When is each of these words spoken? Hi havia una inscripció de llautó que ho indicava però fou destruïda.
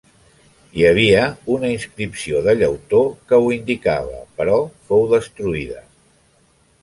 Hi 0.77 0.85
havia 0.91 1.19
una 1.55 1.67
inscripció 1.73 2.39
de 2.47 2.55
llautó 2.61 3.01
que 3.31 3.39
ho 3.43 3.51
indicava 3.57 4.23
però 4.39 4.57
fou 4.89 5.05
destruïda. 5.15 5.85